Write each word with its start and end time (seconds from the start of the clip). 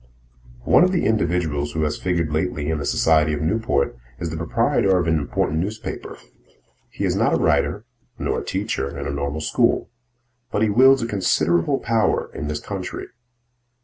One 0.63 0.83
of 0.83 0.91
the 0.91 1.05
individuals 1.05 1.73
who 1.73 1.83
has 1.83 1.99
figured 2.01 2.31
lately 2.33 2.71
in 2.71 2.79
the 2.79 2.87
society 2.87 3.33
of 3.33 3.41
Newport 3.43 3.95
is 4.17 4.31
the 4.31 4.35
proprietor 4.35 4.97
of 4.97 5.05
an 5.05 5.19
important 5.19 5.59
newspaper. 5.59 6.17
He 6.89 7.03
is 7.05 7.15
not 7.15 7.35
a 7.35 7.39
writer, 7.39 7.85
nor 8.17 8.39
a 8.41 8.43
teacher 8.43 8.89
in 8.97 9.05
a 9.05 9.11
normal 9.11 9.41
school, 9.41 9.91
but 10.49 10.63
he 10.63 10.71
wields 10.71 11.03
a 11.03 11.07
considerable 11.07 11.77
power 11.77 12.31
in 12.33 12.47
this 12.47 12.59
country. 12.59 13.09